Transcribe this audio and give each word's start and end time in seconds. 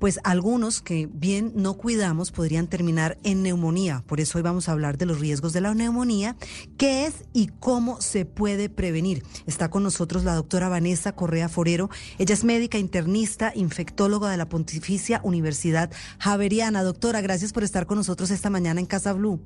pues 0.00 0.18
algunos 0.24 0.80
que 0.80 1.08
bien 1.12 1.52
no 1.54 1.74
cuidamos 1.74 2.32
podrían 2.32 2.66
terminar 2.66 3.18
en 3.22 3.42
neumonía. 3.42 4.02
Por 4.06 4.18
eso 4.18 4.38
hoy 4.38 4.42
vamos 4.42 4.68
a 4.68 4.72
hablar 4.72 4.96
de 4.98 5.06
los 5.06 5.20
riesgos 5.20 5.52
de 5.52 5.60
la 5.60 5.74
neumonía, 5.74 6.36
qué 6.78 7.06
es 7.06 7.24
y 7.32 7.48
cómo 7.60 8.00
se 8.00 8.24
puede 8.24 8.70
prevenir. 8.70 9.22
Está 9.46 9.68
con 9.70 9.82
nosotros 9.82 10.24
la 10.24 10.34
doctora 10.34 10.68
Vanessa 10.68 11.12
Correa 11.12 11.48
Forero. 11.48 11.90
Ella 12.18 12.32
es 12.32 12.44
médica 12.44 12.78
internista, 12.78 13.52
infectóloga 13.54 14.30
de 14.30 14.38
la 14.38 14.48
Pontificia 14.48 15.20
Universidad 15.22 15.92
Javeriana. 16.18 16.82
Doctora, 16.82 17.20
gracias 17.20 17.52
por 17.52 17.62
estar 17.62 17.86
con 17.86 17.98
nosotros 17.98 18.30
esta 18.30 18.48
mañana 18.48 18.80
en 18.80 18.86
Casa 18.86 19.12
Blue. 19.12 19.40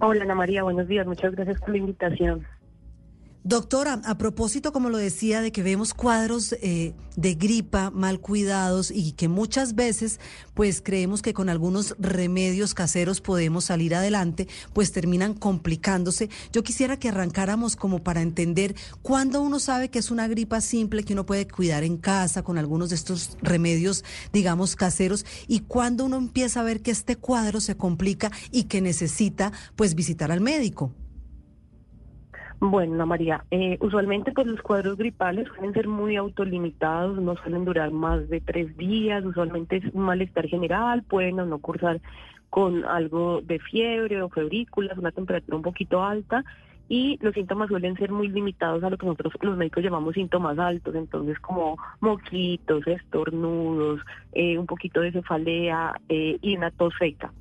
Hola 0.00 0.24
Ana 0.24 0.34
María, 0.34 0.62
buenos 0.62 0.88
días. 0.88 1.06
Muchas 1.06 1.34
gracias 1.34 1.60
por 1.60 1.68
la 1.68 1.76
invitación. 1.76 2.46
Doctora, 3.42 4.02
a 4.04 4.18
propósito, 4.18 4.70
como 4.70 4.90
lo 4.90 4.98
decía, 4.98 5.40
de 5.40 5.50
que 5.50 5.62
vemos 5.62 5.94
cuadros 5.94 6.52
eh, 6.60 6.92
de 7.16 7.34
gripa 7.34 7.88
mal 7.88 8.20
cuidados 8.20 8.90
y 8.90 9.12
que 9.12 9.28
muchas 9.28 9.74
veces, 9.74 10.20
pues 10.52 10.82
creemos 10.82 11.22
que 11.22 11.32
con 11.32 11.48
algunos 11.48 11.96
remedios 11.98 12.74
caseros 12.74 13.22
podemos 13.22 13.64
salir 13.64 13.94
adelante, 13.94 14.46
pues 14.74 14.92
terminan 14.92 15.32
complicándose. 15.32 16.28
Yo 16.52 16.62
quisiera 16.62 16.98
que 16.98 17.08
arrancáramos 17.08 17.76
como 17.76 18.02
para 18.02 18.20
entender 18.20 18.74
cuándo 19.00 19.40
uno 19.40 19.58
sabe 19.58 19.88
que 19.88 20.00
es 20.00 20.10
una 20.10 20.28
gripa 20.28 20.60
simple 20.60 21.02
que 21.02 21.14
uno 21.14 21.24
puede 21.24 21.48
cuidar 21.48 21.82
en 21.82 21.96
casa 21.96 22.42
con 22.42 22.58
algunos 22.58 22.90
de 22.90 22.96
estos 22.96 23.38
remedios, 23.40 24.04
digamos, 24.34 24.76
caseros, 24.76 25.24
y 25.48 25.60
cuándo 25.60 26.04
uno 26.04 26.18
empieza 26.18 26.60
a 26.60 26.64
ver 26.64 26.82
que 26.82 26.90
este 26.90 27.16
cuadro 27.16 27.62
se 27.62 27.74
complica 27.74 28.30
y 28.50 28.64
que 28.64 28.82
necesita, 28.82 29.50
pues, 29.76 29.94
visitar 29.94 30.30
al 30.30 30.42
médico. 30.42 30.92
Bueno, 32.62 33.06
María, 33.06 33.42
eh, 33.50 33.78
usualmente 33.80 34.32
pues 34.32 34.46
los 34.46 34.60
cuadros 34.60 34.98
gripales 34.98 35.48
suelen 35.48 35.72
ser 35.72 35.88
muy 35.88 36.16
autolimitados, 36.16 37.18
no 37.18 37.34
suelen 37.36 37.64
durar 37.64 37.90
más 37.90 38.28
de 38.28 38.42
tres 38.42 38.76
días, 38.76 39.24
usualmente 39.24 39.76
es 39.78 39.84
un 39.94 40.02
malestar 40.02 40.46
general, 40.46 41.02
pueden 41.02 41.40
o 41.40 41.46
no 41.46 41.58
cursar 41.58 42.02
con 42.50 42.84
algo 42.84 43.40
de 43.40 43.60
fiebre 43.60 44.20
o 44.20 44.28
febrículas, 44.28 44.98
una 44.98 45.10
temperatura 45.10 45.56
un 45.56 45.62
poquito 45.62 46.02
alta 46.04 46.44
y 46.86 47.18
los 47.22 47.32
síntomas 47.32 47.68
suelen 47.68 47.96
ser 47.96 48.10
muy 48.12 48.28
limitados 48.28 48.84
a 48.84 48.90
lo 48.90 48.98
que 48.98 49.06
nosotros 49.06 49.32
los 49.40 49.56
médicos 49.56 49.82
llamamos 49.82 50.12
síntomas 50.12 50.58
altos, 50.58 50.94
entonces 50.94 51.38
como 51.40 51.78
moquitos, 52.00 52.86
estornudos, 52.86 54.02
eh, 54.32 54.58
un 54.58 54.66
poquito 54.66 55.00
de 55.00 55.12
cefalea 55.12 55.94
eh, 56.10 56.36
y 56.42 56.58
una 56.58 56.70
tos 56.72 56.92
seca. 56.98 57.32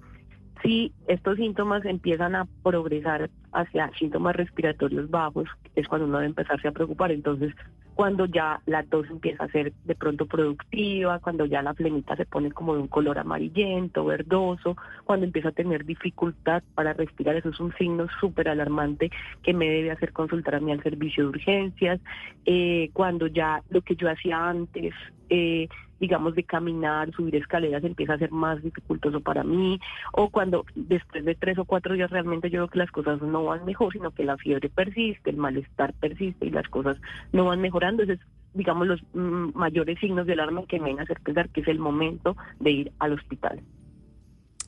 Si 0.61 0.91
estos 1.07 1.37
síntomas 1.37 1.85
empiezan 1.85 2.35
a 2.35 2.47
progresar 2.63 3.29
hacia 3.53 3.91
síntomas 3.97 4.35
respiratorios 4.35 5.09
bajos, 5.09 5.47
es 5.75 5.87
cuando 5.87 6.07
uno 6.07 6.17
debe 6.17 6.29
empezarse 6.29 6.67
a 6.67 6.71
preocupar. 6.71 7.11
Entonces, 7.11 7.53
cuando 7.99 8.25
ya 8.25 8.61
la 8.65 8.83
tos 8.83 9.09
empieza 9.09 9.43
a 9.43 9.49
ser 9.49 9.73
de 9.83 9.93
pronto 9.93 10.25
productiva, 10.25 11.19
cuando 11.19 11.45
ya 11.45 11.61
la 11.61 11.73
flemita 11.73 12.15
se 12.15 12.25
pone 12.25 12.49
como 12.49 12.73
de 12.73 12.81
un 12.81 12.87
color 12.87 13.19
amarillento, 13.19 14.05
verdoso, 14.05 14.77
cuando 15.03 15.25
empieza 15.25 15.49
a 15.49 15.51
tener 15.51 15.83
dificultad 15.83 16.63
para 16.75 16.93
respirar, 16.93 17.35
eso 17.35 17.49
es 17.49 17.59
un 17.59 17.73
signo 17.75 18.07
súper 18.21 18.47
alarmante 18.47 19.11
que 19.43 19.53
me 19.53 19.69
debe 19.69 19.91
hacer 19.91 20.13
consultar 20.13 20.55
a 20.55 20.59
mí 20.61 20.71
al 20.71 20.81
servicio 20.81 21.23
de 21.23 21.29
urgencias. 21.29 21.99
Eh, 22.45 22.89
cuando 22.93 23.27
ya 23.27 23.61
lo 23.69 23.81
que 23.81 23.97
yo 23.97 24.09
hacía 24.09 24.47
antes, 24.47 24.93
eh, 25.29 25.67
digamos, 25.99 26.35
de 26.35 26.43
caminar, 26.43 27.11
subir 27.11 27.35
escaleras 27.35 27.83
empieza 27.83 28.13
a 28.13 28.17
ser 28.17 28.31
más 28.31 28.61
dificultoso 28.63 29.19
para 29.19 29.43
mí, 29.43 29.79
o 30.13 30.29
cuando 30.29 30.65
después 30.75 31.25
de 31.25 31.35
tres 31.35 31.57
o 31.57 31.65
cuatro 31.65 31.93
días 31.93 32.09
realmente 32.09 32.49
yo 32.49 32.61
veo 32.61 32.67
que 32.69 32.79
las 32.79 32.91
cosas 32.91 33.21
no 33.21 33.45
van 33.45 33.65
mejor, 33.65 33.91
sino 33.93 34.11
que 34.11 34.23
la 34.23 34.37
fiebre 34.37 34.69
persiste, 34.69 35.29
el 35.29 35.37
malestar 35.37 35.93
persiste 35.93 36.45
y 36.45 36.51
las 36.51 36.67
cosas 36.69 36.97
no 37.33 37.45
van 37.45 37.61
mejorando. 37.61 38.03
Esos 38.03 38.19
digamos, 38.53 38.87
los 38.87 39.01
mm, 39.13 39.51
mayores 39.53 39.99
signos 39.99 40.25
de 40.25 40.33
alarma 40.33 40.63
que 40.67 40.79
me 40.79 40.89
van 40.89 40.99
a 40.99 41.03
hacer 41.03 41.19
pensar 41.21 41.49
que 41.49 41.61
es 41.61 41.67
el 41.67 41.79
momento 41.79 42.35
de 42.59 42.71
ir 42.71 42.91
al 42.99 43.13
hospital. 43.13 43.61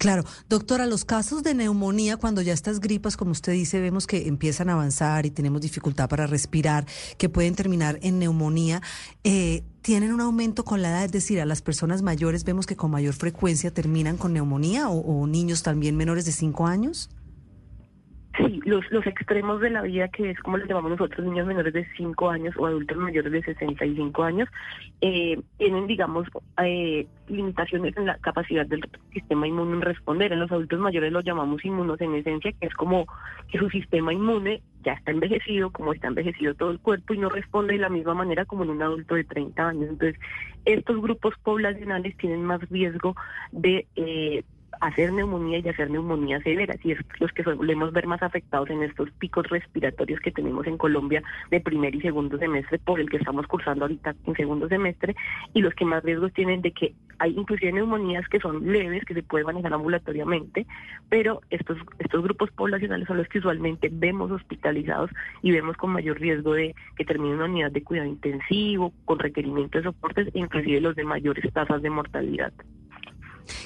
Claro, 0.01 0.23
doctora, 0.49 0.87
los 0.87 1.05
casos 1.05 1.43
de 1.43 1.53
neumonía, 1.53 2.17
cuando 2.17 2.41
ya 2.41 2.53
estas 2.53 2.79
gripas, 2.79 3.15
como 3.17 3.29
usted 3.33 3.51
dice, 3.51 3.79
vemos 3.79 4.07
que 4.07 4.27
empiezan 4.27 4.67
a 4.67 4.73
avanzar 4.73 5.27
y 5.27 5.29
tenemos 5.29 5.61
dificultad 5.61 6.09
para 6.09 6.25
respirar, 6.25 6.87
que 7.19 7.29
pueden 7.29 7.53
terminar 7.53 7.99
en 8.01 8.17
neumonía, 8.17 8.81
eh, 9.23 9.61
¿tienen 9.83 10.11
un 10.11 10.19
aumento 10.19 10.65
con 10.65 10.81
la 10.81 10.89
edad? 10.89 11.05
Es 11.05 11.11
decir, 11.11 11.39
a 11.39 11.45
las 11.45 11.61
personas 11.61 12.01
mayores 12.01 12.45
vemos 12.45 12.65
que 12.65 12.75
con 12.75 12.89
mayor 12.89 13.13
frecuencia 13.13 13.71
terminan 13.71 14.17
con 14.17 14.33
neumonía 14.33 14.89
o, 14.89 15.01
o 15.01 15.27
niños 15.27 15.61
también 15.61 15.95
menores 15.95 16.25
de 16.25 16.31
5 16.31 16.65
años. 16.65 17.11
Sí, 18.37 18.61
los, 18.63 18.89
los 18.91 19.05
extremos 19.05 19.59
de 19.59 19.69
la 19.71 19.81
vida, 19.81 20.07
que 20.07 20.29
es 20.29 20.39
como 20.39 20.57
les 20.57 20.67
llamamos 20.67 20.91
nosotros, 20.91 21.25
niños 21.25 21.45
menores 21.45 21.73
de 21.73 21.85
5 21.97 22.29
años 22.29 22.55
o 22.57 22.65
adultos 22.65 22.97
mayores 22.97 23.29
de 23.29 23.43
65 23.43 24.23
años, 24.23 24.47
eh, 25.01 25.37
tienen, 25.57 25.85
digamos, 25.85 26.27
eh, 26.63 27.05
limitaciones 27.27 27.95
en 27.97 28.05
la 28.05 28.17
capacidad 28.19 28.65
del 28.65 28.87
sistema 29.11 29.47
inmune 29.47 29.73
en 29.73 29.81
responder. 29.81 30.31
En 30.31 30.39
los 30.39 30.51
adultos 30.51 30.79
mayores 30.79 31.11
los 31.11 31.25
llamamos 31.25 31.65
inmunosenescencia, 31.65 32.53
que 32.53 32.67
es 32.67 32.73
como 32.75 33.05
que 33.49 33.57
su 33.57 33.69
sistema 33.69 34.13
inmune 34.13 34.61
ya 34.83 34.93
está 34.93 35.11
envejecido, 35.11 35.69
como 35.71 35.91
está 35.91 36.07
envejecido 36.07 36.53
todo 36.53 36.71
el 36.71 36.79
cuerpo 36.79 37.13
y 37.13 37.17
no 37.17 37.27
responde 37.27 37.73
de 37.73 37.79
la 37.79 37.89
misma 37.89 38.13
manera 38.13 38.45
como 38.45 38.63
en 38.63 38.69
un 38.69 38.81
adulto 38.81 39.15
de 39.15 39.25
30 39.25 39.67
años. 39.67 39.89
Entonces, 39.89 40.17
estos 40.63 41.01
grupos 41.01 41.33
poblacionales 41.43 42.15
tienen 42.15 42.45
más 42.45 42.61
riesgo 42.69 43.13
de... 43.51 43.87
Eh, 43.97 44.43
hacer 44.79 45.11
neumonía 45.13 45.59
y 45.59 45.69
hacer 45.69 45.89
neumonía 45.89 46.41
severa, 46.41 46.75
y 46.83 46.91
es 46.91 46.99
los 47.19 47.31
que 47.31 47.43
solemos 47.43 47.91
ver 47.91 48.07
más 48.07 48.21
afectados 48.23 48.69
en 48.69 48.83
estos 48.83 49.11
picos 49.11 49.47
respiratorios 49.49 50.19
que 50.21 50.31
tenemos 50.31 50.65
en 50.67 50.77
Colombia 50.77 51.21
de 51.49 51.59
primer 51.59 51.95
y 51.95 52.01
segundo 52.01 52.37
semestre, 52.37 52.79
por 52.79 52.99
el 52.99 53.09
que 53.09 53.17
estamos 53.17 53.47
cursando 53.47 53.85
ahorita 53.85 54.15
en 54.25 54.35
segundo 54.35 54.67
semestre, 54.67 55.15
y 55.53 55.61
los 55.61 55.73
que 55.73 55.85
más 55.85 56.03
riesgos 56.03 56.33
tienen 56.33 56.61
de 56.61 56.71
que 56.71 56.93
hay 57.19 57.35
inclusive 57.37 57.71
neumonías 57.71 58.27
que 58.27 58.39
son 58.39 58.71
leves, 58.71 59.05
que 59.05 59.13
se 59.13 59.23
pueden 59.23 59.47
manejar 59.47 59.73
ambulatoriamente, 59.73 60.65
pero 61.09 61.41
estos, 61.49 61.77
estos 61.99 62.23
grupos 62.23 62.49
poblacionales 62.51 63.07
son 63.07 63.17
los 63.17 63.27
que 63.27 63.39
usualmente 63.39 63.89
vemos 63.91 64.31
hospitalizados 64.31 65.11
y 65.41 65.51
vemos 65.51 65.77
con 65.77 65.91
mayor 65.91 66.19
riesgo 66.19 66.53
de 66.53 66.73
que 66.95 67.05
terminen 67.05 67.35
una 67.35 67.45
unidad 67.45 67.71
de 67.71 67.83
cuidado 67.83 68.07
intensivo, 68.07 68.93
con 69.05 69.19
requerimiento 69.19 69.77
de 69.77 69.83
soportes, 69.83 70.29
inclusive 70.33 70.81
los 70.81 70.95
de 70.95 71.03
mayores 71.03 71.51
tasas 71.53 71.81
de 71.81 71.89
mortalidad. 71.89 72.53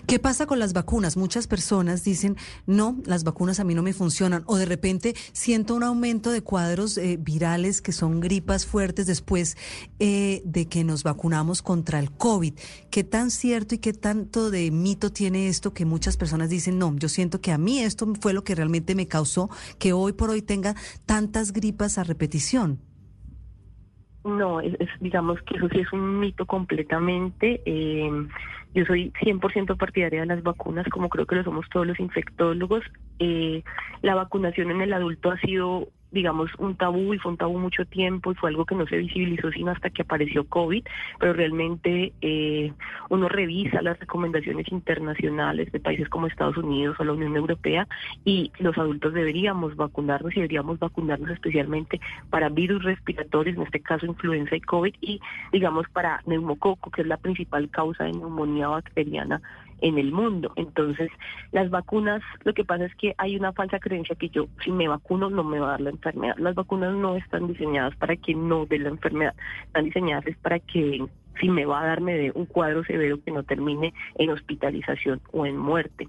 ¿Qué 0.07 0.19
pasa 0.19 0.45
con 0.45 0.59
las 0.59 0.73
vacunas? 0.73 1.17
Muchas 1.17 1.47
personas 1.47 2.03
dicen, 2.03 2.37
no, 2.65 3.01
las 3.05 3.23
vacunas 3.23 3.59
a 3.59 3.63
mí 3.63 3.73
no 3.73 3.83
me 3.83 3.93
funcionan. 3.93 4.43
O 4.45 4.57
de 4.57 4.65
repente 4.65 5.15
siento 5.33 5.75
un 5.75 5.83
aumento 5.83 6.31
de 6.31 6.41
cuadros 6.41 6.97
eh, 6.97 7.17
virales 7.19 7.81
que 7.81 7.91
son 7.91 8.19
gripas 8.19 8.65
fuertes 8.65 9.07
después 9.07 9.57
eh, 9.99 10.41
de 10.45 10.67
que 10.67 10.83
nos 10.83 11.03
vacunamos 11.03 11.61
contra 11.61 11.99
el 11.99 12.11
COVID. 12.11 12.53
¿Qué 12.89 13.03
tan 13.03 13.31
cierto 13.31 13.75
y 13.75 13.79
qué 13.79 13.93
tanto 13.93 14.51
de 14.51 14.71
mito 14.71 15.11
tiene 15.11 15.47
esto 15.47 15.73
que 15.73 15.85
muchas 15.85 16.17
personas 16.17 16.49
dicen, 16.49 16.77
no, 16.77 16.95
yo 16.95 17.09
siento 17.09 17.41
que 17.41 17.51
a 17.51 17.57
mí 17.57 17.79
esto 17.79 18.11
fue 18.19 18.33
lo 18.33 18.43
que 18.43 18.55
realmente 18.55 18.95
me 18.95 19.07
causó 19.07 19.49
que 19.79 19.93
hoy 19.93 20.13
por 20.13 20.29
hoy 20.29 20.41
tenga 20.41 20.75
tantas 21.05 21.53
gripas 21.53 21.97
a 21.97 22.03
repetición? 22.03 22.79
No, 24.25 24.59
es, 24.59 24.73
digamos 24.99 25.39
que 25.43 25.55
eso 25.55 25.69
sí 25.69 25.81
es 25.81 25.93
un 25.93 26.19
mito 26.19 26.47
completamente. 26.47 27.61
Eh, 27.63 28.09
yo 28.73 28.83
soy 28.85 29.11
100% 29.21 29.77
partidaria 29.77 30.21
de 30.21 30.25
las 30.25 30.41
vacunas, 30.41 30.87
como 30.89 31.09
creo 31.09 31.27
que 31.27 31.35
lo 31.35 31.43
somos 31.43 31.69
todos 31.69 31.85
los 31.85 31.99
infectólogos. 31.99 32.83
Eh, 33.19 33.63
la 34.01 34.15
vacunación 34.15 34.71
en 34.71 34.81
el 34.81 34.93
adulto 34.93 35.29
ha 35.29 35.39
sido 35.41 35.89
digamos, 36.15 36.49
un 36.57 36.75
tabú 36.75 37.13
y 37.13 37.19
fue 37.19 37.33
un 37.33 37.37
tabú 37.37 37.59
mucho 37.59 37.85
tiempo 37.85 38.31
y 38.31 38.35
fue 38.35 38.49
algo 38.49 38.65
que 38.65 38.73
no 38.73 38.87
se 38.87 38.97
visibilizó 38.97 39.51
sino 39.51 39.71
hasta 39.71 39.89
que 39.89 40.01
apareció 40.01 40.45
COVID, 40.45 40.83
pero 41.19 41.33
realmente 41.33 42.13
eh, 42.21 42.71
uno 43.09 43.27
revisa 43.27 43.81
las 43.81 43.99
recomendaciones 43.99 44.71
internacionales 44.71 45.71
de 45.73 45.79
países 45.81 46.07
como 46.07 46.27
Estados 46.27 46.57
Unidos 46.57 46.95
o 46.99 47.03
la 47.03 47.11
Unión 47.11 47.35
Europea 47.35 47.85
y 48.23 48.51
los 48.59 48.77
adultos 48.77 49.13
deberíamos 49.13 49.75
vacunarnos 49.75 50.31
y 50.31 50.35
deberíamos 50.35 50.79
vacunarnos 50.79 51.29
especialmente 51.31 51.99
para 52.29 52.47
virus 52.47 52.83
respiratorios, 52.83 53.57
en 53.57 53.63
este 53.63 53.81
caso 53.81 54.05
influenza 54.05 54.55
y 54.55 54.61
COVID, 54.61 54.95
y 55.01 55.19
digamos 55.51 55.85
para 55.89 56.21
neumococo, 56.25 56.91
que 56.91 57.01
es 57.01 57.07
la 57.07 57.17
principal 57.17 57.69
causa 57.69 58.05
de 58.05 58.13
neumonía 58.13 58.69
bacteriana 58.69 59.41
en 59.81 59.97
el 59.97 60.11
mundo. 60.11 60.51
Entonces, 60.55 61.09
las 61.51 61.69
vacunas, 61.69 62.21
lo 62.43 62.53
que 62.53 62.65
pasa 62.65 62.85
es 62.85 62.95
que 62.95 63.13
hay 63.17 63.35
una 63.35 63.53
falsa 63.53 63.79
creencia 63.79 64.15
que 64.15 64.29
yo, 64.29 64.47
si 64.63 64.71
me 64.71 64.87
vacuno, 64.87 65.29
no 65.29 65.43
me 65.43 65.59
va 65.59 65.67
a 65.67 65.71
dar 65.71 65.81
la 65.81 65.89
enfermedad. 65.91 66.35
Las 66.37 66.55
vacunas 66.55 66.93
no 66.93 67.15
están 67.15 67.47
diseñadas 67.47 67.95
para 67.95 68.15
que 68.15 68.33
no 68.33 68.65
dé 68.65 68.79
la 68.79 68.89
enfermedad, 68.89 69.35
están 69.65 69.85
diseñadas 69.85 70.25
para 70.41 70.59
que 70.59 71.05
si 71.39 71.49
me 71.49 71.65
va 71.65 71.81
a 71.81 71.87
darme 71.87 72.13
de 72.13 72.31
un 72.33 72.45
cuadro 72.45 72.83
severo 72.85 73.19
que 73.23 73.31
no 73.31 73.43
termine 73.43 73.93
en 74.15 74.29
hospitalización 74.29 75.21
o 75.31 75.45
en 75.45 75.57
muerte 75.57 76.07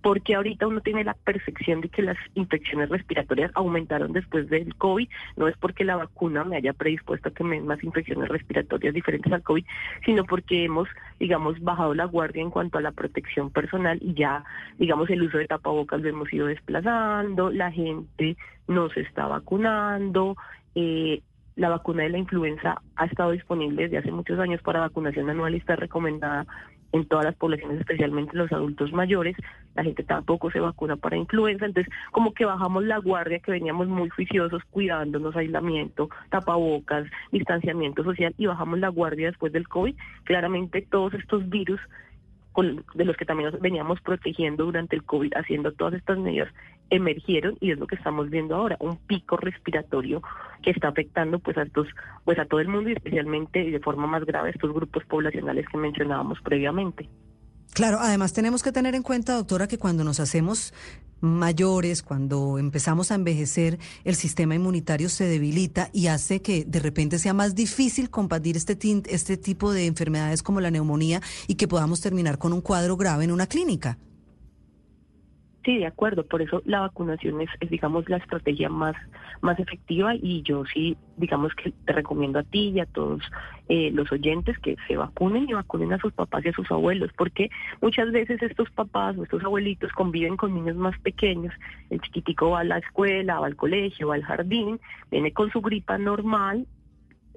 porque 0.00 0.34
ahorita 0.34 0.66
uno 0.66 0.80
tiene 0.80 1.04
la 1.04 1.14
percepción 1.14 1.80
de 1.80 1.88
que 1.88 2.02
las 2.02 2.16
infecciones 2.34 2.88
respiratorias 2.88 3.50
aumentaron 3.54 4.12
después 4.12 4.48
del 4.48 4.74
COVID, 4.76 5.08
no 5.36 5.48
es 5.48 5.56
porque 5.58 5.84
la 5.84 5.96
vacuna 5.96 6.44
me 6.44 6.56
haya 6.56 6.72
predispuesto 6.72 7.28
a 7.28 7.32
que 7.32 7.44
me 7.44 7.56
den 7.56 7.66
más 7.66 7.82
infecciones 7.82 8.28
respiratorias 8.28 8.94
diferentes 8.94 9.32
al 9.32 9.42
COVID, 9.42 9.64
sino 10.04 10.24
porque 10.24 10.64
hemos, 10.64 10.88
digamos, 11.18 11.60
bajado 11.60 11.94
la 11.94 12.04
guardia 12.04 12.42
en 12.42 12.50
cuanto 12.50 12.78
a 12.78 12.82
la 12.82 12.92
protección 12.92 13.50
personal 13.50 13.98
y 14.00 14.14
ya, 14.14 14.44
digamos, 14.78 15.10
el 15.10 15.22
uso 15.22 15.38
de 15.38 15.46
tapabocas 15.46 16.00
lo 16.00 16.08
hemos 16.08 16.32
ido 16.32 16.46
desplazando, 16.46 17.50
la 17.50 17.70
gente 17.70 18.36
no 18.68 18.88
se 18.90 19.00
está 19.00 19.26
vacunando, 19.26 20.36
eh, 20.74 21.22
la 21.56 21.68
vacuna 21.68 22.04
de 22.04 22.10
la 22.10 22.18
influenza 22.18 22.80
ha 22.96 23.04
estado 23.04 23.32
disponible 23.32 23.82
desde 23.82 23.98
hace 23.98 24.10
muchos 24.10 24.38
años 24.38 24.62
para 24.62 24.80
vacunación 24.80 25.28
anual 25.28 25.54
y 25.54 25.58
está 25.58 25.76
recomendada 25.76 26.46
en 26.92 27.06
todas 27.06 27.24
las 27.24 27.34
poblaciones, 27.34 27.80
especialmente 27.80 28.36
los 28.36 28.52
adultos 28.52 28.92
mayores. 28.92 29.36
La 29.74 29.82
gente 29.82 30.02
tampoco 30.02 30.50
se 30.50 30.60
vacuna 30.60 30.96
para 30.96 31.16
influenza, 31.16 31.64
entonces 31.64 31.92
como 32.12 32.34
que 32.34 32.44
bajamos 32.44 32.84
la 32.84 32.98
guardia, 32.98 33.38
que 33.38 33.52
veníamos 33.52 33.88
muy 33.88 34.10
juiciosos, 34.10 34.62
cuidándonos, 34.70 35.34
aislamiento, 35.34 36.10
tapabocas, 36.30 37.06
distanciamiento 37.30 38.04
social, 38.04 38.34
y 38.36 38.46
bajamos 38.46 38.78
la 38.78 38.88
guardia 38.88 39.28
después 39.28 39.52
del 39.52 39.68
COVID. 39.68 39.96
Claramente 40.24 40.82
todos 40.82 41.14
estos 41.14 41.48
virus 41.48 41.80
de 42.54 43.04
los 43.04 43.16
que 43.16 43.24
también 43.24 43.50
nos 43.50 43.60
veníamos 43.60 44.00
protegiendo 44.00 44.64
durante 44.64 44.96
el 44.96 45.04
COVID, 45.04 45.32
haciendo 45.34 45.72
todas 45.72 45.94
estas 45.94 46.18
medidas, 46.18 46.52
emergieron 46.90 47.56
y 47.60 47.70
es 47.70 47.78
lo 47.78 47.86
que 47.86 47.94
estamos 47.94 48.28
viendo 48.28 48.54
ahora, 48.54 48.76
un 48.80 48.98
pico 48.98 49.36
respiratorio 49.36 50.22
que 50.62 50.70
está 50.70 50.88
afectando 50.88 51.38
pues 51.38 51.56
a 51.56 51.62
estos, 51.62 51.88
pues 52.24 52.38
a 52.38 52.44
todo 52.44 52.60
el 52.60 52.68
mundo 52.68 52.90
y 52.90 52.92
especialmente 52.92 53.62
y 53.62 53.70
de 53.70 53.80
forma 53.80 54.06
más 54.06 54.24
grave 54.26 54.48
a 54.48 54.52
estos 54.52 54.72
grupos 54.72 55.04
poblacionales 55.06 55.66
que 55.68 55.78
mencionábamos 55.78 56.40
previamente. 56.42 57.08
Claro, 57.72 57.98
además 58.00 58.34
tenemos 58.34 58.62
que 58.62 58.72
tener 58.72 58.94
en 58.94 59.02
cuenta, 59.02 59.34
doctora, 59.34 59.66
que 59.66 59.78
cuando 59.78 60.04
nos 60.04 60.20
hacemos 60.20 60.74
mayores, 61.22 62.02
cuando 62.02 62.58
empezamos 62.58 63.10
a 63.10 63.14
envejecer, 63.14 63.78
el 64.04 64.16
sistema 64.16 64.54
inmunitario 64.54 65.08
se 65.08 65.24
debilita 65.24 65.88
y 65.92 66.08
hace 66.08 66.42
que 66.42 66.64
de 66.64 66.80
repente 66.80 67.18
sea 67.18 67.32
más 67.32 67.54
difícil 67.54 68.10
combatir 68.10 68.56
este, 68.56 68.76
este 69.06 69.36
tipo 69.38 69.72
de 69.72 69.86
enfermedades 69.86 70.42
como 70.42 70.60
la 70.60 70.70
neumonía 70.70 71.22
y 71.46 71.54
que 71.54 71.68
podamos 71.68 72.00
terminar 72.00 72.38
con 72.38 72.52
un 72.52 72.60
cuadro 72.60 72.96
grave 72.96 73.24
en 73.24 73.32
una 73.32 73.46
clínica. 73.46 73.98
Sí, 75.64 75.78
de 75.78 75.86
acuerdo. 75.86 76.24
Por 76.26 76.42
eso 76.42 76.60
la 76.64 76.80
vacunación 76.80 77.40
es, 77.40 77.48
digamos, 77.70 78.08
la 78.08 78.16
estrategia 78.16 78.68
más, 78.68 78.96
más 79.42 79.58
efectiva 79.60 80.14
y 80.16 80.42
yo 80.42 80.64
sí, 80.66 80.96
digamos 81.16 81.54
que 81.54 81.72
te 81.84 81.92
recomiendo 81.92 82.40
a 82.40 82.42
ti 82.42 82.70
y 82.70 82.80
a 82.80 82.86
todos 82.86 83.22
eh, 83.68 83.92
los 83.92 84.10
oyentes 84.10 84.58
que 84.58 84.76
se 84.88 84.96
vacunen 84.96 85.48
y 85.48 85.52
vacunen 85.52 85.92
a 85.92 85.98
sus 85.98 86.12
papás 86.12 86.44
y 86.44 86.48
a 86.48 86.52
sus 86.52 86.68
abuelos, 86.70 87.10
porque 87.16 87.48
muchas 87.80 88.10
veces 88.10 88.42
estos 88.42 88.70
papás 88.70 89.16
o 89.16 89.22
estos 89.22 89.44
abuelitos 89.44 89.92
conviven 89.92 90.36
con 90.36 90.52
niños 90.52 90.76
más 90.76 90.98
pequeños. 90.98 91.54
El 91.90 92.00
chiquitico 92.00 92.50
va 92.50 92.60
a 92.60 92.64
la 92.64 92.78
escuela, 92.78 93.38
va 93.38 93.46
al 93.46 93.56
colegio, 93.56 94.08
va 94.08 94.16
al 94.16 94.24
jardín, 94.24 94.80
viene 95.12 95.32
con 95.32 95.50
su 95.52 95.60
gripa 95.60 95.96
normal 95.96 96.66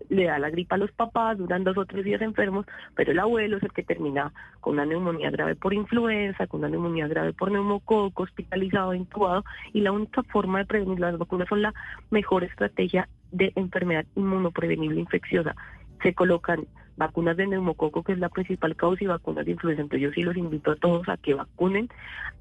le 0.10 0.26
da 0.26 0.40
la 0.40 0.50
gripa 0.50 0.76
a 0.76 0.78
los 0.78 0.92
papás, 0.92 1.38
duran 1.38 1.64
dos 1.64 1.78
o 1.78 1.86
tres 1.86 2.06
días 2.06 2.22
enfermos, 2.22 2.66
pero 2.96 3.12
el 3.12 3.20
abuelo 3.20 3.58
es 3.58 3.64
el 3.64 3.72
que 3.72 3.84
termina 3.84 4.32
con 4.62 4.74
una 4.74 4.86
neumonía 4.86 5.32
grave 5.32 5.56
por 5.56 5.74
influenza, 5.74 6.48
con 6.48 6.60
una 6.62 6.70
neumonía 6.70 7.08
grave 7.08 7.34
por 7.34 7.52
neumococo, 7.52 8.24
hospitalizado, 8.24 8.94
intubado, 8.94 9.44
y 9.74 9.82
la 9.82 9.92
única 9.92 10.24
forma 10.24 10.60
de 10.60 10.66
prevenir 10.66 11.00
las 11.00 11.18
vacunas 11.18 11.48
son 11.48 11.62
la 11.62 11.74
mejor 12.10 12.44
estrategia 12.44 13.08
de 13.32 13.52
enfermedad 13.56 14.06
inmunoprevenible 14.16 15.00
infecciosa. 15.00 15.56
Se 16.04 16.14
colocan 16.14 16.66
vacunas 16.98 17.38
de 17.38 17.48
neumococo, 17.48 18.04
que 18.04 18.14
es 18.14 18.20
la 18.20 18.30
principal 18.30 18.76
causa, 18.76 19.04
y 19.04 19.08
vacunas 19.08 19.46
de 19.46 19.52
influenza. 19.52 19.82
Entonces 19.82 20.08
yo 20.08 20.14
sí 20.14 20.24
los 20.24 20.38
invito 20.38 20.72
a 20.72 20.76
todos 20.76 21.08
a 21.10 21.18
que 21.18 21.34
vacunen 21.34 21.90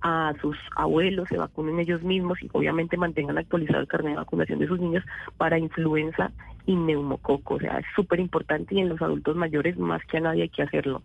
a 0.01 0.35
sus 0.41 0.57
abuelos, 0.77 1.29
se 1.29 1.39
vacunen 1.39 1.81
ellos 1.81 2.03
mismos 2.03 2.43
y 2.43 2.49
obviamente 2.53 2.97
mantengan 2.97 3.39
actualizado 3.39 3.81
el 3.81 3.89
carnet 3.89 4.13
de 4.13 4.19
vacunación 4.19 4.59
de 4.59 4.69
sus 4.69 4.79
niños 4.79 5.05
para 5.37 5.59
influenza 5.59 6.31
y 6.67 6.77
neumococo. 6.77 7.55
O 7.55 7.61
sea, 7.61 7.79
es 7.79 7.87
súper 7.97 8.21
importante 8.21 8.75
y 8.75 8.81
en 8.81 8.89
los 8.89 9.01
adultos 9.03 9.37
mayores 9.37 9.79
más 9.79 10.03
que 10.05 10.19
a 10.19 10.21
nadie 10.21 10.43
hay 10.43 10.51
que 10.51 10.63
hacerlo. 10.63 11.03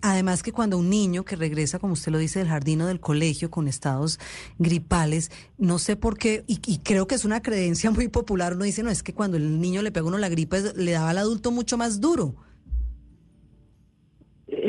Además 0.00 0.44
que 0.44 0.52
cuando 0.52 0.78
un 0.78 0.88
niño 0.90 1.24
que 1.24 1.34
regresa, 1.34 1.80
como 1.80 1.94
usted 1.94 2.12
lo 2.12 2.18
dice, 2.18 2.38
del 2.38 2.48
jardín 2.48 2.80
o 2.82 2.86
del 2.86 3.00
colegio 3.00 3.50
con 3.50 3.66
estados 3.66 4.20
gripales, 4.58 5.32
no 5.58 5.80
sé 5.80 5.96
por 5.96 6.16
qué, 6.16 6.44
y, 6.46 6.78
creo 6.78 7.08
que 7.08 7.16
es 7.16 7.24
una 7.24 7.42
creencia 7.42 7.90
muy 7.90 8.06
popular, 8.06 8.54
uno 8.54 8.64
dice, 8.64 8.84
no, 8.84 8.90
es 8.90 9.02
que 9.02 9.12
cuando 9.12 9.36
el 9.36 9.60
niño 9.60 9.82
le 9.82 9.90
pega 9.90 10.06
uno 10.06 10.18
la 10.18 10.28
gripa, 10.28 10.58
le 10.76 10.92
daba 10.92 11.10
al 11.10 11.18
adulto 11.18 11.50
mucho 11.50 11.76
más 11.76 12.00
duro 12.00 12.36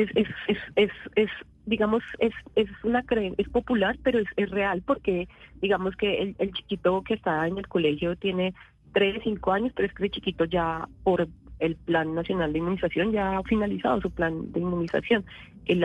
es, 0.00 0.28
es, 0.48 0.58
es, 0.76 0.90
es, 1.16 1.30
digamos, 1.66 2.02
es, 2.18 2.32
es 2.56 2.68
una 2.84 3.04
es 3.36 3.48
popular, 3.48 3.98
pero 4.02 4.18
es, 4.18 4.28
es 4.36 4.50
real 4.50 4.82
porque, 4.86 5.28
digamos 5.60 5.96
que 5.96 6.34
el, 6.38 6.52
chiquito 6.52 7.02
que 7.02 7.14
está 7.14 7.46
en 7.46 7.58
el 7.58 7.68
colegio 7.68 8.16
tiene 8.16 8.54
3, 8.92 9.20
5 9.24 9.52
años, 9.52 9.72
pero 9.74 9.88
es 9.88 9.94
que 9.94 10.04
el 10.04 10.10
chiquito 10.10 10.44
ya 10.44 10.88
por 11.04 11.28
el 11.58 11.76
Plan 11.76 12.14
Nacional 12.14 12.52
de 12.52 12.58
Inmunización 12.58 13.12
ya 13.12 13.38
ha 13.38 13.42
finalizado 13.42 14.00
su 14.00 14.10
plan 14.10 14.50
de 14.52 14.60
inmunización. 14.60 15.24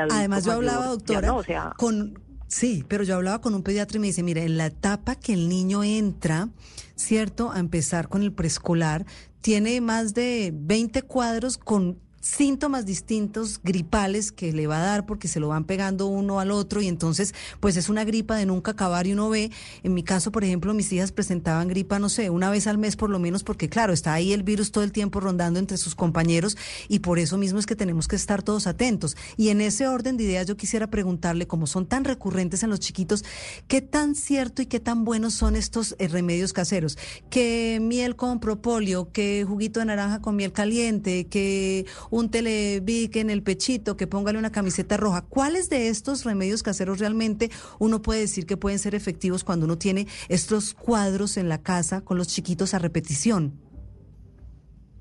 Además, 0.09 0.45
yo 0.45 0.53
hablaba, 0.53 0.87
doctora, 0.87 1.33
o 1.33 1.43
sea, 1.43 1.73
con, 1.77 2.17
Sí, 2.47 2.85
pero 2.87 3.03
yo 3.03 3.15
hablaba 3.15 3.41
con 3.41 3.55
un 3.55 3.63
pediatra 3.63 3.97
y 3.97 3.99
me 3.99 4.07
dice, 4.07 4.23
mira, 4.23 4.41
en 4.43 4.57
la 4.57 4.67
etapa 4.67 5.15
que 5.15 5.33
el 5.33 5.49
niño 5.49 5.83
entra, 5.83 6.49
¿cierto? 6.95 7.51
A 7.51 7.59
empezar 7.59 8.07
con 8.07 8.21
el 8.21 8.31
preescolar, 8.33 9.05
tiene 9.41 9.81
más 9.81 10.13
de 10.13 10.51
20 10.53 11.01
cuadros 11.03 11.57
con 11.57 11.99
síntomas 12.25 12.85
distintos 12.85 13.61
gripales 13.63 14.31
que 14.31 14.51
le 14.51 14.65
va 14.65 14.77
a 14.77 14.85
dar 14.85 15.05
porque 15.05 15.27
se 15.27 15.39
lo 15.39 15.49
van 15.49 15.65
pegando 15.65 16.07
uno 16.07 16.39
al 16.39 16.49
otro 16.49 16.81
y 16.81 16.87
entonces 16.87 17.35
pues 17.59 17.77
es 17.77 17.87
una 17.87 18.03
gripa 18.03 18.35
de 18.35 18.47
nunca 18.47 18.71
acabar 18.71 19.05
y 19.05 19.13
uno 19.13 19.29
ve, 19.29 19.51
en 19.83 19.93
mi 19.93 20.01
caso 20.01 20.31
por 20.31 20.43
ejemplo 20.43 20.73
mis 20.73 20.91
hijas 20.91 21.11
presentaban 21.11 21.67
gripa 21.67 21.99
no 21.99 22.09
sé, 22.09 22.31
una 22.31 22.49
vez 22.49 22.65
al 22.65 22.79
mes 22.79 22.95
por 22.95 23.11
lo 23.11 23.19
menos 23.19 23.43
porque 23.43 23.69
claro, 23.69 23.93
está 23.93 24.13
ahí 24.13 24.33
el 24.33 24.41
virus 24.41 24.71
todo 24.71 24.83
el 24.83 24.91
tiempo 24.91 25.19
rondando 25.19 25.59
entre 25.59 25.77
sus 25.77 25.93
compañeros 25.93 26.57
y 26.87 26.99
por 26.99 27.19
eso 27.19 27.37
mismo 27.37 27.59
es 27.59 27.67
que 27.67 27.75
tenemos 27.75 28.07
que 28.07 28.15
estar 28.15 28.41
todos 28.41 28.67
atentos. 28.67 29.15
Y 29.37 29.49
en 29.49 29.61
ese 29.61 29.87
orden 29.87 30.17
de 30.17 30.23
ideas 30.23 30.47
yo 30.47 30.57
quisiera 30.57 30.87
preguntarle, 30.87 31.47
como 31.47 31.67
son 31.67 31.85
tan 31.85 32.03
recurrentes 32.03 32.63
en 32.63 32.69
los 32.69 32.79
chiquitos, 32.79 33.23
¿qué 33.67 33.81
tan 33.81 34.15
cierto 34.15 34.61
y 34.61 34.65
qué 34.65 34.79
tan 34.79 35.05
buenos 35.05 35.33
son 35.33 35.55
estos 35.55 35.95
eh, 35.99 36.07
remedios 36.07 36.53
caseros? 36.53 36.97
Que 37.29 37.79
miel 37.81 38.15
con 38.15 38.39
propóleo, 38.39 39.11
que 39.11 39.45
juguito 39.47 39.79
de 39.79 39.87
naranja 39.87 40.21
con 40.21 40.35
miel 40.35 40.51
caliente, 40.51 41.27
que 41.27 41.85
un 42.15 42.31
televic 42.31 43.17
en 43.17 43.29
el 43.29 43.43
pechito, 43.43 43.97
que 43.97 44.07
póngale 44.07 44.39
una 44.39 44.49
camiseta 44.49 44.95
roja. 44.95 45.21
¿Cuáles 45.27 45.69
de 45.69 45.89
estos 45.89 46.23
remedios 46.23 46.63
caseros 46.63 46.99
realmente 46.99 47.49
uno 47.77 48.01
puede 48.01 48.21
decir 48.21 48.45
que 48.45 48.55
pueden 48.55 48.79
ser 48.79 48.95
efectivos 48.95 49.43
cuando 49.43 49.65
uno 49.65 49.77
tiene 49.77 50.07
estos 50.29 50.73
cuadros 50.73 51.35
en 51.35 51.49
la 51.49 51.61
casa 51.61 52.05
con 52.05 52.17
los 52.17 52.29
chiquitos 52.29 52.73
a 52.73 52.79
repetición? 52.79 53.59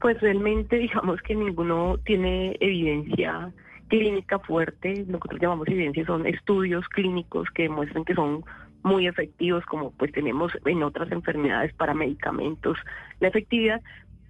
Pues 0.00 0.20
realmente 0.20 0.76
digamos 0.76 1.22
que 1.22 1.36
ninguno 1.36 1.98
tiene 2.04 2.56
evidencia 2.58 3.52
clínica 3.86 4.40
fuerte, 4.40 4.96
lo 5.06 5.20
que 5.20 5.28
nosotros 5.28 5.40
llamamos 5.40 5.68
evidencia 5.68 6.04
son 6.06 6.26
estudios 6.26 6.84
clínicos 6.88 7.48
que 7.54 7.62
demuestran 7.64 8.04
que 8.04 8.16
son 8.16 8.44
muy 8.82 9.06
efectivos 9.06 9.64
como 9.66 9.92
pues 9.92 10.10
tenemos 10.10 10.50
en 10.64 10.82
otras 10.82 11.12
enfermedades 11.12 11.72
para 11.74 11.94
medicamentos 11.94 12.76
la 13.20 13.28
efectividad, 13.28 13.80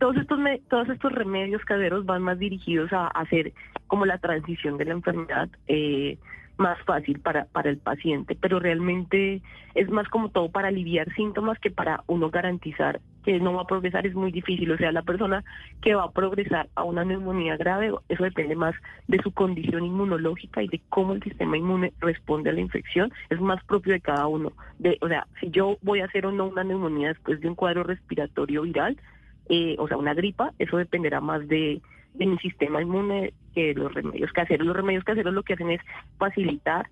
todos 0.04 0.18
estos 0.18 0.38
todos 0.68 0.88
estos 0.90 1.12
remedios 1.12 1.64
caseros 1.64 2.04
van 2.04 2.20
más 2.20 2.38
dirigidos 2.38 2.92
a, 2.92 3.06
hacer 3.06 3.54
como 3.86 4.04
la 4.04 4.18
transición 4.18 4.76
de 4.76 4.84
la 4.84 4.92
enfermedad 4.92 5.48
eh, 5.66 6.18
más 6.58 6.78
fácil 6.82 7.20
para, 7.20 7.46
para 7.46 7.70
el 7.70 7.78
paciente, 7.78 8.36
pero 8.38 8.60
realmente 8.60 9.40
es 9.74 9.88
más 9.88 10.06
como 10.10 10.28
todo 10.28 10.50
para 10.50 10.68
aliviar 10.68 11.10
síntomas 11.14 11.58
que 11.58 11.70
para 11.70 12.04
uno 12.06 12.28
garantizar 12.28 13.00
que 13.24 13.40
no 13.40 13.54
va 13.54 13.62
a 13.62 13.66
progresar 13.66 14.06
es 14.06 14.14
muy 14.14 14.30
difícil. 14.30 14.70
O 14.72 14.76
sea, 14.76 14.92
la 14.92 15.00
persona 15.00 15.42
que 15.80 15.94
va 15.94 16.04
a 16.04 16.10
progresar 16.10 16.68
a 16.74 16.84
una 16.84 17.04
neumonía 17.06 17.56
grave, 17.56 17.90
eso 18.10 18.24
depende 18.24 18.54
más 18.54 18.74
de 19.08 19.22
su 19.22 19.32
condición 19.32 19.86
inmunológica 19.86 20.62
y 20.62 20.68
de 20.68 20.82
cómo 20.90 21.14
el 21.14 21.22
sistema 21.22 21.56
inmune 21.56 21.94
responde 22.00 22.50
a 22.50 22.52
la 22.52 22.60
infección, 22.60 23.10
es 23.30 23.40
más 23.40 23.64
propio 23.64 23.94
de 23.94 24.00
cada 24.00 24.26
uno. 24.26 24.52
De, 24.78 24.98
o 25.00 25.08
sea, 25.08 25.26
si 25.40 25.50
yo 25.50 25.78
voy 25.80 26.00
a 26.00 26.04
hacer 26.04 26.26
o 26.26 26.32
no 26.32 26.44
una 26.44 26.62
neumonía 26.62 27.08
después 27.08 27.40
de 27.40 27.48
un 27.48 27.54
cuadro 27.54 27.82
respiratorio 27.84 28.60
viral, 28.62 28.98
eh, 29.48 29.76
o 29.78 29.88
sea, 29.88 29.96
una 29.96 30.14
gripa, 30.14 30.52
eso 30.58 30.76
dependerá 30.76 31.20
más 31.20 31.46
de, 31.48 31.80
mi 32.14 32.38
sistema 32.38 32.80
inmune 32.80 33.32
que 33.54 33.74
los 33.74 33.92
remedios 33.92 34.32
caseros. 34.32 34.66
Los 34.66 34.76
remedios 34.76 35.04
caseros 35.04 35.34
lo 35.34 35.42
que 35.42 35.54
hacen 35.54 35.70
es 35.70 35.80
facilitar 36.16 36.88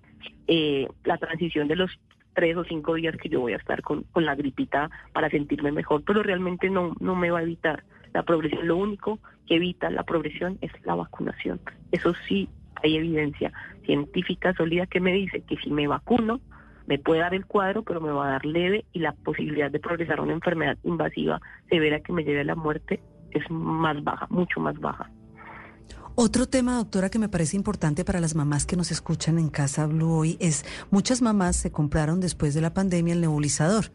eh, 0.47 0.87
la 1.05 1.17
transición 1.17 1.67
de 1.67 1.77
los 1.77 1.97
tres 2.33 2.57
o 2.57 2.63
cinco 2.63 2.95
días 2.95 3.15
que 3.17 3.29
yo 3.29 3.39
voy 3.39 3.53
a 3.53 3.57
estar 3.57 3.81
con, 3.81 4.03
con 4.11 4.25
la 4.25 4.35
gripita 4.35 4.89
para 5.13 5.29
sentirme 5.29 5.71
mejor, 5.71 6.03
pero 6.05 6.23
realmente 6.23 6.69
no, 6.69 6.93
no 6.99 7.15
me 7.15 7.31
va 7.31 7.39
a 7.39 7.43
evitar 7.43 7.83
la 8.13 8.23
progresión. 8.23 8.67
Lo 8.67 8.77
único 8.77 9.19
que 9.47 9.55
evita 9.55 9.89
la 9.89 10.03
progresión 10.03 10.57
es 10.61 10.71
la 10.85 10.95
vacunación. 10.95 11.59
Eso 11.91 12.13
sí 12.27 12.49
hay 12.81 12.97
evidencia 12.97 13.51
científica 13.85 14.53
sólida 14.53 14.85
que 14.87 14.99
me 14.99 15.13
dice 15.13 15.41
que 15.41 15.57
si 15.57 15.71
me 15.71 15.87
vacuno, 15.87 16.41
me 16.87 16.99
puede 16.99 17.21
dar 17.21 17.33
el 17.33 17.45
cuadro, 17.45 17.83
pero 17.83 18.01
me 18.01 18.11
va 18.11 18.27
a 18.27 18.31
dar 18.31 18.45
leve 18.45 18.85
y 18.93 18.99
la 18.99 19.13
posibilidad 19.13 19.71
de 19.71 19.79
progresar 19.79 20.19
a 20.19 20.23
una 20.23 20.33
enfermedad 20.33 20.77
invasiva 20.83 21.41
severa 21.69 22.01
que 22.01 22.13
me 22.13 22.23
lleve 22.23 22.41
a 22.41 22.45
la 22.45 22.55
muerte 22.55 23.01
es 23.31 23.49
más 23.49 24.03
baja, 24.03 24.27
mucho 24.29 24.59
más 24.59 24.79
baja. 24.79 25.09
Otro 26.15 26.47
tema, 26.47 26.75
doctora, 26.75 27.09
que 27.09 27.17
me 27.17 27.27
parece 27.27 27.57
importante 27.57 28.05
para 28.05 28.19
las 28.19 28.35
mamás 28.35 28.67
que 28.67 28.75
nos 28.75 28.91
escuchan 28.91 29.39
en 29.39 29.49
Casa 29.49 29.87
Blue 29.87 30.11
hoy 30.11 30.37
es 30.39 30.63
muchas 30.91 31.23
mamás 31.23 31.55
se 31.55 31.71
compraron 31.71 32.19
después 32.19 32.53
de 32.53 32.61
la 32.61 32.71
pandemia 32.71 33.15
el 33.15 33.21
nebulizador 33.21 33.85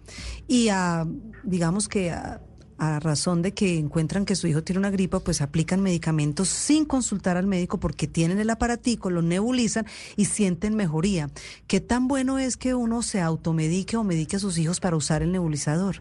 y 0.49 0.68
a, 0.68 1.07
digamos 1.45 1.87
que 1.87 2.11
a, 2.11 2.40
a 2.78 3.00
razón 3.00 3.42
de 3.42 3.52
que 3.52 3.78
encuentran 3.78 4.25
que 4.25 4.37
su 4.37 4.47
hijo 4.47 4.62
tiene 4.62 4.78
una 4.78 4.90
gripa, 4.90 5.20
pues 5.20 5.42
aplican 5.42 5.82
medicamentos 5.82 6.49
sin 6.49 6.85
consultar 6.85 7.37
al 7.37 7.47
médico 7.47 7.78
porque 7.78 8.06
tienen 8.06 8.38
el 8.38 8.50
aparatico, 8.50 9.11
lo 9.11 9.23
nebulizan 9.23 9.87
y 10.16 10.26
sienten 10.26 10.76
mejoría. 10.76 11.28
¿Qué 11.66 11.80
tan 11.80 12.08
bueno 12.08 12.38
es 12.38 12.56
que 12.56 12.75
uno 12.75 13.02
se 13.02 13.20
automedique 13.20 13.97
o 13.97 14.04
medique 14.04 14.37
a 14.37 14.40
sus 14.40 14.58
hijos 14.58 14.80
para 14.80 14.97
usar 14.97 15.23
el 15.23 15.32
nebulizador? 15.32 15.97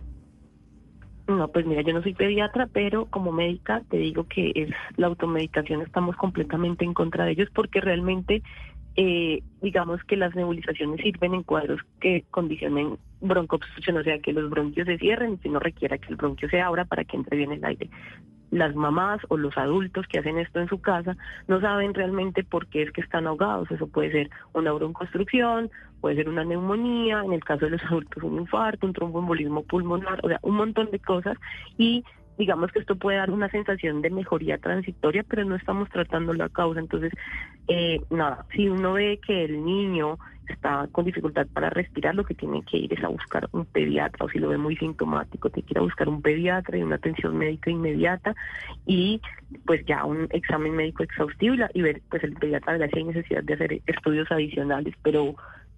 No, 1.27 1.50
pues 1.50 1.65
mira, 1.65 1.81
yo 1.81 1.93
no 1.93 2.01
soy 2.01 2.13
pediatra, 2.13 2.69
pero 2.72 3.07
como 3.07 3.34
médica 3.34 3.84
te 3.89 3.98
digo 3.98 4.25
que 4.27 4.53
es 4.55 4.69
la 4.96 5.07
automedicación, 5.07 5.81
estamos 5.81 6.15
completamente 6.15 6.86
en 6.86 6.93
contra 6.93 7.25
de 7.25 7.31
ellos 7.31 7.50
porque 7.53 7.81
realmente 7.81 8.43
eh, 9.00 9.44
digamos 9.62 10.04
que 10.06 10.18
las 10.18 10.36
nebulizaciones 10.36 11.00
sirven 11.01 11.36
en 11.36 11.44
cuadros 11.44 11.80
que 12.01 12.25
condicionen 12.32 12.98
broncoobstrucción, 13.22 13.98
o 13.98 14.04
sea, 14.04 14.18
que 14.18 14.34
los 14.34 14.50
bronquios 14.50 14.88
se 14.88 14.98
cierren 14.98 15.38
que 15.38 15.50
no 15.50 15.60
requiera 15.60 16.00
que 16.00 16.10
el 16.10 16.16
bronquio 16.16 16.50
se 16.50 16.62
abra 16.62 16.84
para 16.84 17.04
que 17.04 17.16
entre 17.16 17.38
bien 17.38 17.51
el 17.51 17.63
aire. 17.63 17.92
Las 18.50 18.74
mamás 18.75 19.22
o 19.27 19.38
los 19.38 19.56
adultos 19.56 20.08
que 20.08 20.18
hacen 20.18 20.39
esto 20.39 20.60
en 20.60 20.68
su 20.68 20.82
casa 20.82 21.16
no 21.48 21.62
saben 21.62 21.94
realmente 21.94 22.44
por 22.44 22.66
qué 22.68 22.82
es 22.82 22.92
que 22.92 23.01
están 23.01 23.27
ahogados. 23.27 23.70
Eso 23.70 23.86
puede 23.86 24.12
ser 24.12 24.30
una 24.54 24.72
broncoobstrucción, 24.72 25.70
puede 26.01 26.16
ser 26.16 26.30
una 26.30 26.44
neumonía, 26.44 27.22
en 27.24 27.34
el 27.34 27.44
caso 27.44 27.66
de 27.66 27.72
los 27.72 27.84
adultos 27.92 28.24
un 28.24 28.39
infarto, 28.39 28.88
un 28.88 28.94
tromboembolismo 28.94 29.62
pulmonar, 29.63 30.20
o 30.24 30.27
sea, 30.27 30.39
un 30.42 30.56
montón 30.56 30.89
de 30.89 30.98
cosas. 30.98 31.38
Y 31.77 32.04
digamos 32.38 32.72
que 32.72 32.79
esto 32.79 32.96
puede 32.96 33.17
dar 33.17 33.32
una 33.32 33.50
sensación 33.50 34.01
de 34.01 34.10
mejoría 34.10 34.58
transitoria, 34.58 35.24
pero 35.27 35.46
no 35.46 35.56
estamos 35.56 35.89
tratando 35.89 36.34
la 36.34 36.50
causa. 36.50 36.79
Entonces, 36.79 37.12
eh, 37.67 38.01
nada, 38.10 38.46
si 38.56 38.70
uno 38.70 38.94
ve 38.94 39.20
que 39.25 39.46
el 39.46 39.63
niño 39.63 40.17
está 40.48 40.88
con 40.91 41.06
dificultad 41.06 41.48
para 41.53 41.70
respirar, 41.70 42.15
lo 42.15 42.24
que 42.24 42.34
tiene 42.34 42.63
que 42.63 42.77
ir 42.77 42.94
es 42.94 43.03
a 43.03 43.10
buscar 43.10 43.50
un 43.51 43.65
pediatra, 43.65 44.25
o 44.25 44.29
si 44.29 44.39
lo 44.39 44.50
ve 44.50 44.58
muy 44.58 44.75
sintomático, 44.77 45.50
tiene 45.50 45.67
que 45.67 45.74
ir 45.74 45.79
a 45.79 45.82
buscar 45.82 46.08
un 46.08 46.22
pediatra 46.22 46.77
y 46.77 46.84
una 46.84 46.96
atención 46.96 47.38
médica 47.38 47.70
inmediata 47.70 48.36
y 48.86 49.22
pues 49.65 49.86
ya 49.86 50.06
un 50.06 50.27
examen 50.32 50.75
médico 50.75 51.03
exhaustivo 51.03 51.56
y, 51.74 51.82
ver 51.82 52.01
pues 52.10 52.24
el 52.24 52.34
pediatra 52.34 52.77
si 52.77 53.00
hay 53.00 53.03
necesidad 53.03 53.44
de 53.44 53.53
hacer 53.53 53.82
estudios 53.88 54.32
adicionales, 54.32 54.94
pero 55.03 55.36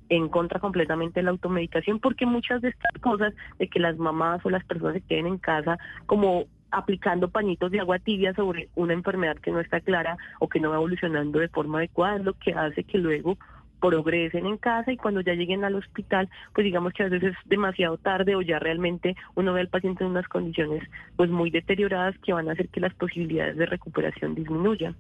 en 0.10 0.30
contra 0.30 0.60
completamente 0.60 1.20
de 1.20 1.24
la 1.24 1.32
automedicación 1.32 2.00
porque 2.00 2.26
muchas 2.26 2.62
de 2.62 2.70
estas 2.70 3.02
cosas 3.02 3.34
de 3.58 3.68
que 3.68 3.80
las 3.80 3.98
mamás 3.98 4.46
o 4.46 4.50
las 4.50 4.66
personas 4.66 4.96
se 4.96 5.02
queden 5.02 5.28
en 5.28 5.38
casa 5.38 5.78
como 6.06 6.46
aplicando 6.72 7.30
pañitos 7.30 7.72
de 7.72 7.80
agua 7.80 8.00
tibia 8.00 8.34
sobre 8.34 8.70
una 8.76 8.94
enfermedad 8.94 9.38
que 9.38 9.52
no 9.52 9.60
está 9.60 9.80
clara 9.82 10.18
o 10.40 10.48
que 10.48 10.60
no 10.60 10.70
va 10.70 10.76
evolucionando 10.76 11.40
de 11.40 11.48
forma 11.48 11.80
adecuada, 11.80 12.18
es 12.18 12.24
lo 12.24 12.34
que 12.34 12.54
hace 12.54 12.84
que 12.84 12.98
luego 12.98 13.38
progresen 13.80 14.46
en 14.46 14.58
casa 14.58 14.92
y 14.92 14.98
cuando 14.98 15.22
ya 15.22 15.34
lleguen 15.34 15.64
al 15.64 15.76
hospital, 15.76 16.30
pues 16.54 16.66
digamos 16.66 16.94
que 16.94 17.04
a 17.04 17.10
veces 17.10 17.32
es 17.32 17.50
demasiado 17.50 17.98
tarde 17.98 18.36
o 18.36 18.42
ya 18.42 18.60
realmente 18.60 19.16
uno 19.36 19.54
ve 19.54 19.62
al 19.62 19.70
paciente 19.70 20.04
en 20.04 20.12
unas 20.12 20.28
condiciones 20.28 20.84
pues 21.16 21.30
muy 21.30 21.50
deterioradas 21.50 22.18
que 22.20 22.34
van 22.34 22.50
a 22.50 22.54
hacer 22.54 22.68
que 22.70 22.82
las 22.82 22.94
posibilidades 22.94 23.58
de 23.58 23.66
recuperación 23.66 24.36
disminuyan. 24.36 24.96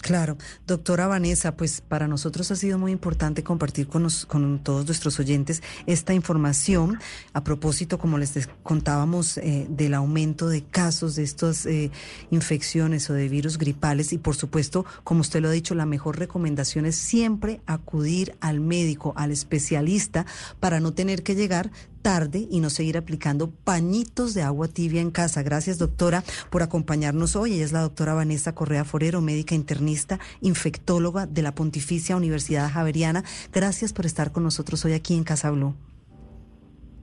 Claro, 0.00 0.38
doctora 0.66 1.06
Vanessa, 1.06 1.56
pues 1.56 1.82
para 1.82 2.08
nosotros 2.08 2.50
ha 2.50 2.56
sido 2.56 2.78
muy 2.78 2.90
importante 2.90 3.44
compartir 3.44 3.86
con, 3.86 4.08
con 4.28 4.58
todos 4.58 4.86
nuestros 4.86 5.20
oyentes 5.20 5.62
esta 5.86 6.14
información 6.14 6.98
a 7.34 7.44
propósito, 7.44 7.98
como 7.98 8.16
les 8.16 8.48
contábamos, 8.62 9.36
eh, 9.36 9.66
del 9.68 9.92
aumento 9.92 10.48
de 10.48 10.62
casos 10.62 11.16
de 11.16 11.22
estas 11.22 11.66
eh, 11.66 11.90
infecciones 12.30 13.10
o 13.10 13.12
de 13.12 13.28
virus 13.28 13.58
gripales. 13.58 14.14
Y 14.14 14.18
por 14.18 14.36
supuesto, 14.36 14.86
como 15.04 15.20
usted 15.20 15.42
lo 15.42 15.48
ha 15.48 15.52
dicho, 15.52 15.74
la 15.74 15.86
mejor 15.86 16.18
recomendación 16.18 16.86
es 16.86 16.96
siempre 16.96 17.60
acudir 17.66 18.36
al 18.40 18.60
médico, 18.60 19.12
al 19.16 19.30
especialista, 19.30 20.24
para 20.60 20.80
no 20.80 20.94
tener 20.94 21.22
que 21.22 21.34
llegar 21.34 21.70
tarde 22.02 22.46
y 22.50 22.60
no 22.60 22.70
seguir 22.70 22.96
aplicando 22.96 23.50
pañitos 23.50 24.34
de 24.34 24.42
agua 24.42 24.68
tibia 24.68 25.00
en 25.00 25.10
casa. 25.10 25.42
Gracias, 25.42 25.78
doctora, 25.78 26.22
por 26.50 26.62
acompañarnos 26.62 27.36
hoy. 27.36 27.54
Ella 27.54 27.64
es 27.64 27.72
la 27.72 27.82
doctora 27.82 28.14
Vanessa 28.14 28.54
Correa 28.54 28.84
Forero, 28.84 29.20
médica 29.20 29.54
internista, 29.54 30.18
infectóloga 30.40 31.26
de 31.26 31.42
la 31.42 31.54
Pontificia 31.54 32.16
Universidad 32.16 32.70
Javeriana. 32.70 33.24
Gracias 33.52 33.92
por 33.92 34.06
estar 34.06 34.32
con 34.32 34.42
nosotros 34.42 34.84
hoy 34.84 34.92
aquí 34.92 35.14
en 35.14 35.24
Casa 35.24 35.50
Blue. 35.50 35.74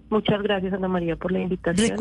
Muchas 0.09 0.41
gracias, 0.41 0.73
Ana 0.73 0.87
María, 0.87 1.17
por 1.17 1.33
la 1.33 1.39
invitación. 1.39 1.97